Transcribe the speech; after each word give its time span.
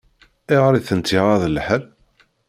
Ayɣer 0.51 0.73
i 0.75 0.81
tent-iɣaḍ 0.87 1.43
lḥal? 1.49 1.83